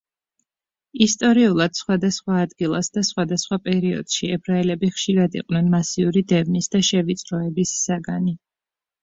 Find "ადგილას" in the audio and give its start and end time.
2.43-2.89